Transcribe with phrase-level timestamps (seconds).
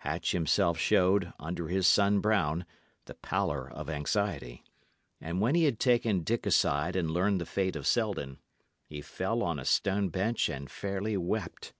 [0.00, 2.66] Hatch himself showed, under his sun brown,
[3.06, 4.62] the pallour of anxiety;
[5.22, 8.40] and when he had taken Dick aside and learned the fate of Selden,
[8.84, 11.72] he fell on a stone bench and fairly wept.